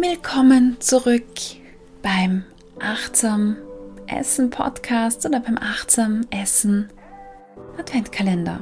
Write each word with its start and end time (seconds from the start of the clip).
Willkommen 0.00 0.76
zurück 0.78 1.24
beim 2.02 2.44
Achtsam 2.78 3.56
Essen 4.06 4.48
Podcast 4.48 5.26
oder 5.26 5.40
beim 5.40 5.58
Achtsam 5.58 6.20
Essen 6.30 6.88
Adventkalender. 7.76 8.60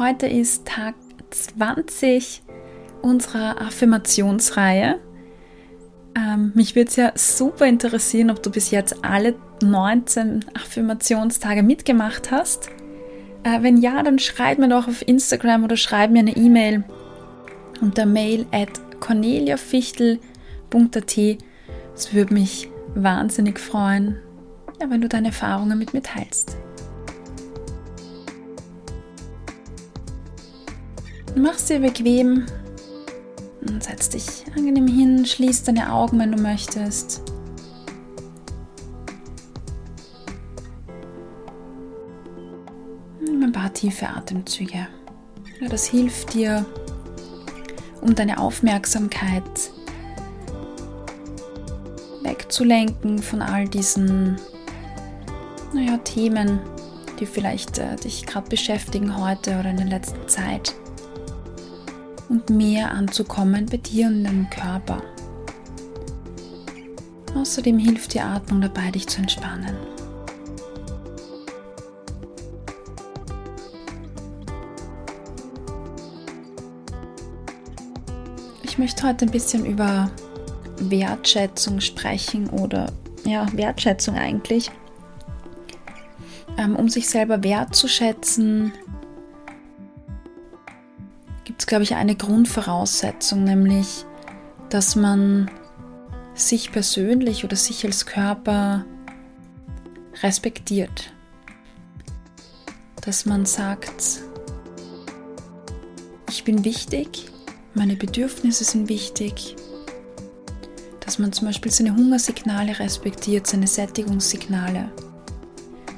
Heute 0.00 0.26
ist 0.26 0.66
Tag 0.66 0.96
20 1.30 2.42
unserer 3.02 3.60
Affirmationsreihe. 3.60 4.98
Ähm, 6.16 6.50
mich 6.56 6.74
würde 6.74 6.88
es 6.88 6.96
ja 6.96 7.12
super 7.14 7.66
interessieren, 7.66 8.30
ob 8.30 8.42
du 8.42 8.50
bis 8.50 8.72
jetzt 8.72 9.04
alle 9.04 9.36
19 9.62 10.44
Affirmationstage 10.54 11.62
mitgemacht 11.62 12.32
hast. 12.32 12.68
Äh, 13.44 13.62
wenn 13.62 13.76
ja, 13.76 14.02
dann 14.02 14.18
schreib 14.18 14.58
mir 14.58 14.68
doch 14.68 14.88
auf 14.88 15.06
Instagram 15.06 15.62
oder 15.62 15.76
schreib 15.76 16.10
mir 16.10 16.18
eine 16.18 16.36
E-Mail 16.36 16.82
unter 17.80 18.06
mail 18.06 18.44
at 18.50 18.89
corneliafichtel.at. 19.00 21.18
Es 21.94 22.14
würde 22.14 22.34
mich 22.34 22.68
wahnsinnig 22.94 23.58
freuen, 23.58 24.16
ja, 24.80 24.90
wenn 24.90 25.00
du 25.00 25.08
deine 25.08 25.28
Erfahrungen 25.28 25.78
mit 25.78 25.92
mir 25.92 26.02
teilst. 26.02 26.56
Mach 31.36 31.54
es 31.54 31.66
dir 31.66 31.80
bequem 31.80 32.46
und 33.66 33.82
setz 33.82 34.08
dich 34.08 34.44
angenehm 34.56 34.86
hin, 34.86 35.24
schließ 35.24 35.62
deine 35.62 35.92
Augen, 35.92 36.18
wenn 36.18 36.32
du 36.32 36.42
möchtest. 36.42 37.22
Nimm 43.20 43.44
ein 43.44 43.52
paar 43.52 43.72
tiefe 43.72 44.08
Atemzüge. 44.08 44.88
Ja, 45.60 45.68
das 45.68 45.86
hilft 45.86 46.34
dir, 46.34 46.66
um 48.00 48.14
deine 48.14 48.38
Aufmerksamkeit 48.38 49.70
wegzulenken 52.22 53.18
von 53.18 53.42
all 53.42 53.68
diesen 53.68 54.36
naja, 55.72 55.98
Themen, 55.98 56.60
die 57.18 57.26
vielleicht 57.26 57.78
äh, 57.78 57.96
dich 57.96 58.26
gerade 58.26 58.48
beschäftigen 58.48 59.16
heute 59.16 59.58
oder 59.58 59.70
in 59.70 59.76
der 59.76 59.86
letzten 59.86 60.28
Zeit. 60.28 60.74
Und 62.28 62.50
mehr 62.50 62.92
anzukommen 62.92 63.66
bei 63.66 63.76
dir 63.76 64.06
und 64.06 64.24
deinem 64.24 64.48
Körper. 64.50 65.02
Außerdem 67.34 67.78
hilft 67.78 68.14
die 68.14 68.20
Atmung 68.20 68.60
dabei, 68.60 68.90
dich 68.90 69.06
zu 69.08 69.18
entspannen. 69.18 69.76
Möchte 78.80 79.06
heute 79.06 79.26
ein 79.26 79.30
bisschen 79.30 79.66
über 79.66 80.10
Wertschätzung 80.78 81.82
sprechen 81.82 82.48
oder 82.48 82.90
ja, 83.26 83.46
Wertschätzung 83.52 84.14
eigentlich. 84.16 84.70
Ähm, 86.56 86.76
um 86.76 86.88
sich 86.88 87.06
selber 87.06 87.44
wertzuschätzen, 87.44 88.72
gibt 91.44 91.60
es, 91.60 91.66
glaube 91.66 91.82
ich, 91.82 91.94
eine 91.94 92.16
Grundvoraussetzung, 92.16 93.44
nämlich, 93.44 94.06
dass 94.70 94.96
man 94.96 95.50
sich 96.32 96.72
persönlich 96.72 97.44
oder 97.44 97.56
sich 97.56 97.84
als 97.84 98.06
Körper 98.06 98.86
respektiert. 100.22 101.12
Dass 103.02 103.26
man 103.26 103.44
sagt, 103.44 104.22
ich 106.30 106.44
bin 106.44 106.64
wichtig, 106.64 107.30
meine 107.74 107.96
Bedürfnisse 107.96 108.64
sind 108.64 108.88
wichtig, 108.88 109.56
dass 111.00 111.18
man 111.18 111.32
zum 111.32 111.48
Beispiel 111.48 111.72
seine 111.72 111.94
Hungersignale 111.94 112.78
respektiert, 112.78 113.46
seine 113.46 113.66
Sättigungssignale, 113.66 114.90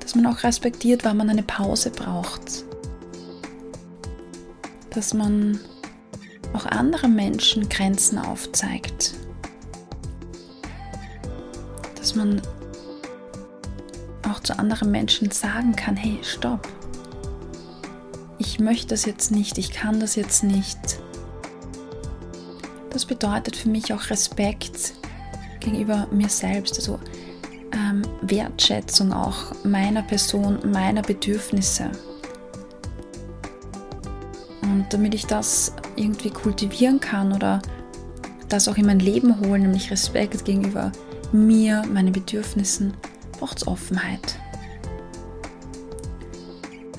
dass 0.00 0.14
man 0.14 0.26
auch 0.26 0.42
respektiert, 0.42 1.04
wann 1.04 1.16
man 1.16 1.30
eine 1.30 1.42
Pause 1.42 1.90
braucht, 1.90 2.64
dass 4.90 5.12
man 5.12 5.60
auch 6.52 6.66
anderen 6.66 7.14
Menschen 7.14 7.68
Grenzen 7.68 8.18
aufzeigt, 8.18 9.14
dass 11.96 12.14
man 12.14 12.40
auch 14.28 14.40
zu 14.40 14.58
anderen 14.58 14.90
Menschen 14.90 15.30
sagen 15.30 15.76
kann, 15.76 15.96
hey, 15.96 16.18
stopp, 16.22 16.66
ich 18.38 18.60
möchte 18.60 18.88
das 18.88 19.04
jetzt 19.04 19.30
nicht, 19.30 19.58
ich 19.58 19.70
kann 19.70 20.00
das 20.00 20.14
jetzt 20.14 20.44
nicht 20.44 20.98
das 22.96 23.04
bedeutet 23.04 23.54
für 23.54 23.68
mich 23.68 23.92
auch 23.92 24.08
Respekt 24.08 24.94
gegenüber 25.60 26.06
mir 26.10 26.30
selbst, 26.30 26.76
also 26.76 26.98
ähm, 27.72 28.00
Wertschätzung 28.22 29.12
auch 29.12 29.52
meiner 29.64 30.00
Person, 30.00 30.58
meiner 30.72 31.02
Bedürfnisse. 31.02 31.90
Und 34.62 34.86
damit 34.88 35.12
ich 35.12 35.26
das 35.26 35.74
irgendwie 35.96 36.30
kultivieren 36.30 36.98
kann 36.98 37.34
oder 37.34 37.60
das 38.48 38.66
auch 38.66 38.78
in 38.78 38.86
mein 38.86 39.00
Leben 39.00 39.40
holen, 39.40 39.60
nämlich 39.60 39.90
Respekt 39.90 40.46
gegenüber 40.46 40.90
mir, 41.32 41.84
meinen 41.92 42.14
Bedürfnissen, 42.14 42.94
braucht 43.32 43.58
es 43.58 43.66
Offenheit. 43.66 44.38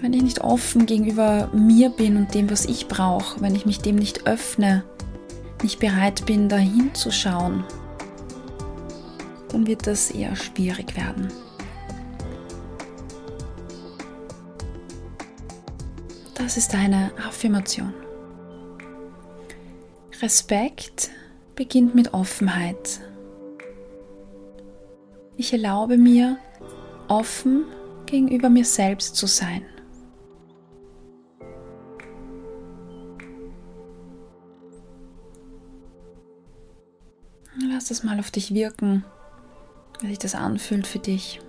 Wenn 0.00 0.14
ich 0.14 0.22
nicht 0.22 0.40
offen 0.40 0.86
gegenüber 0.86 1.50
mir 1.52 1.90
bin 1.90 2.16
und 2.16 2.32
dem, 2.32 2.50
was 2.50 2.64
ich 2.64 2.88
brauche, 2.88 3.42
wenn 3.42 3.54
ich 3.54 3.66
mich 3.66 3.80
dem 3.80 3.96
nicht 3.96 4.26
öffne, 4.26 4.84
nicht 5.62 5.80
bereit 5.80 6.26
bin, 6.26 6.48
da 6.48 6.56
hinzuschauen, 6.56 7.64
dann 9.48 9.66
wird 9.66 9.86
das 9.86 10.10
eher 10.10 10.34
schwierig 10.36 10.96
werden. 10.96 11.28
Das 16.34 16.56
ist 16.56 16.74
eine 16.74 17.12
Affirmation. 17.26 17.94
Respekt 20.20 21.10
beginnt 21.54 21.94
mit 21.94 22.14
Offenheit. 22.14 23.00
Ich 25.36 25.52
erlaube 25.52 25.96
mir, 25.96 26.38
offen 27.08 27.64
gegenüber 28.06 28.48
mir 28.48 28.64
selbst 28.64 29.16
zu 29.16 29.26
sein. 29.26 29.64
Lass 37.82 37.88
das 37.88 38.04
mal 38.04 38.20
auf 38.20 38.30
dich 38.30 38.54
wirken, 38.54 39.04
wie 40.00 40.06
sich 40.06 40.18
das 40.20 40.36
anfühlt 40.36 40.86
für 40.86 41.00
dich. 41.00 41.40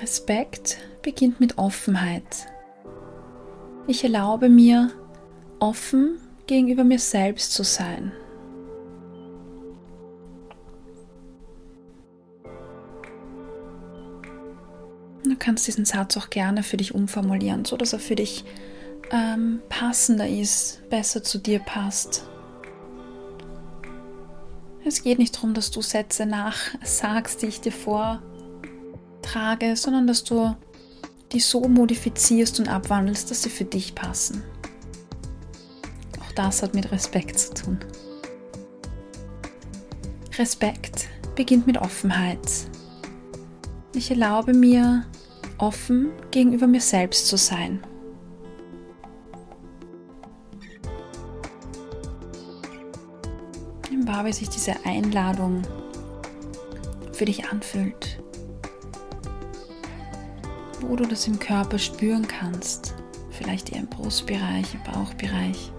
Respekt 0.00 0.78
beginnt 1.02 1.40
mit 1.40 1.58
Offenheit. 1.58 2.46
Ich 3.88 4.04
erlaube 4.04 4.48
mir, 4.48 4.92
offen 5.58 6.20
gegenüber 6.46 6.84
mir 6.84 7.00
selbst 7.00 7.52
zu 7.52 7.64
sein. 7.64 8.12
Du 15.24 15.34
kannst 15.36 15.66
diesen 15.66 15.84
Satz 15.84 16.16
auch 16.16 16.30
gerne 16.30 16.62
für 16.62 16.76
dich 16.76 16.94
umformulieren, 16.94 17.64
so 17.64 17.76
dass 17.76 17.92
er 17.92 17.98
für 17.98 18.14
dich 18.14 18.44
ähm, 19.10 19.62
passender 19.68 20.28
ist, 20.28 20.82
besser 20.90 21.22
zu 21.22 21.38
dir 21.38 21.60
passt. 21.60 22.26
Es 24.84 25.02
geht 25.02 25.18
nicht 25.18 25.36
darum, 25.36 25.54
dass 25.54 25.70
du 25.70 25.82
Sätze 25.82 26.26
nachsagst, 26.26 27.42
die 27.42 27.46
ich 27.46 27.60
dir 27.60 27.72
vortrage, 27.72 28.22
sondern 29.74 30.06
dass 30.06 30.22
du 30.22 30.54
die 31.32 31.40
so 31.40 31.68
modifizierst 31.68 32.60
und 32.60 32.68
abwandelst, 32.68 33.30
dass 33.30 33.42
sie 33.42 33.50
für 33.50 33.64
dich 33.64 33.96
passen. 33.96 34.44
Auch 36.20 36.32
das 36.32 36.62
hat 36.62 36.74
mit 36.74 36.92
Respekt 36.92 37.38
zu 37.38 37.54
tun. 37.54 37.78
Respekt 40.38 41.08
beginnt 41.34 41.66
mit 41.66 41.78
Offenheit. 41.78 42.48
Ich 43.94 44.10
erlaube 44.10 44.52
mir, 44.52 45.06
offen 45.58 46.10
gegenüber 46.30 46.66
mir 46.66 46.80
selbst 46.80 47.26
zu 47.26 47.36
sein. 47.36 47.80
Wahr, 54.06 54.24
wie 54.24 54.32
sich 54.32 54.48
diese 54.48 54.74
Einladung 54.84 55.62
für 57.12 57.24
dich 57.24 57.48
anfühlt. 57.48 58.22
Wo 60.80 60.96
du 60.96 61.06
das 61.06 61.26
im 61.26 61.38
Körper 61.38 61.78
spüren 61.78 62.26
kannst. 62.26 62.94
Vielleicht 63.30 63.72
eher 63.72 63.80
im 63.80 63.86
Brustbereich, 63.86 64.74
im 64.74 64.92
Bauchbereich. 64.92 65.72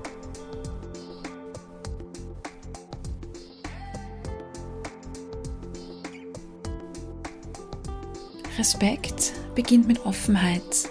Respekt 8.58 9.34
beginnt 9.56 9.88
mit 9.88 10.06
Offenheit. 10.06 10.90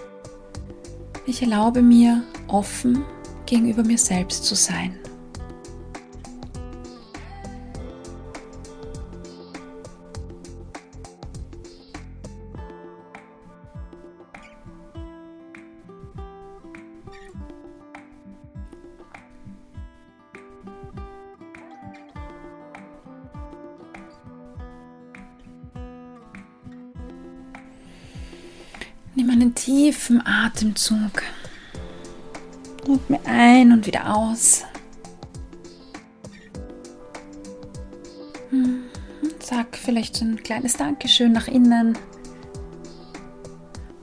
Ich 1.25 1.41
erlaube 1.41 1.81
mir, 1.81 2.23
offen 2.47 3.03
gegenüber 3.45 3.83
mir 3.83 3.97
selbst 3.97 4.45
zu 4.45 4.55
sein. 4.55 4.97
Nimm 29.17 29.31
einen 29.31 29.55
tiefen 29.55 30.21
Atemzug. 30.23 31.23
Atme 32.83 33.19
ein 33.25 33.71
und 33.71 33.87
wieder 33.87 34.15
aus. 34.15 34.63
Hm, 38.51 38.83
sag 39.39 39.75
vielleicht 39.75 40.21
ein 40.21 40.43
kleines 40.43 40.77
Dankeschön 40.77 41.31
nach 41.31 41.47
innen. 41.47 41.97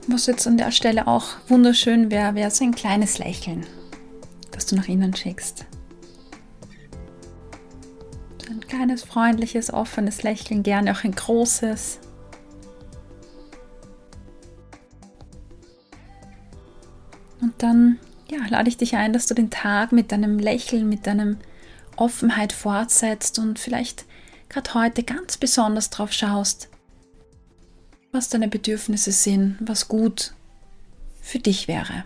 Was 0.07 0.25
jetzt 0.25 0.45
an 0.47 0.57
der 0.57 0.71
Stelle 0.71 1.07
auch 1.07 1.27
wunderschön 1.47 2.11
wäre, 2.11 2.35
wäre 2.35 2.51
so 2.51 2.65
ein 2.65 2.75
kleines 2.75 3.17
Lächeln, 3.17 3.65
das 4.51 4.65
du 4.65 4.75
nach 4.75 4.89
innen 4.89 5.15
schickst. 5.15 5.65
Ein 8.49 8.59
kleines, 8.67 9.05
freundliches, 9.05 9.73
offenes 9.73 10.23
Lächeln, 10.23 10.61
gerne 10.61 10.91
auch 10.91 11.05
ein 11.05 11.15
großes. 11.15 12.01
Und 17.41 17.53
dann 17.57 17.99
ja, 18.29 18.39
lade 18.49 18.69
ich 18.69 18.77
dich 18.77 18.95
ein, 18.95 19.13
dass 19.13 19.27
du 19.27 19.33
den 19.33 19.49
Tag 19.49 19.91
mit 19.91 20.11
deinem 20.11 20.39
Lächeln, 20.39 20.89
mit 20.89 21.07
deinem 21.07 21.37
Offenheit 21.95 22.53
fortsetzt 22.53 23.39
und 23.39 23.59
vielleicht 23.59 24.05
gerade 24.49 24.73
heute 24.73 25.03
ganz 25.03 25.37
besonders 25.37 25.89
drauf 25.89 26.11
schaust, 26.11 26.69
was 28.11 28.29
deine 28.29 28.47
Bedürfnisse 28.47 29.11
sind, 29.11 29.57
was 29.59 29.87
gut 29.87 30.33
für 31.21 31.39
dich 31.39 31.67
wäre. 31.67 32.05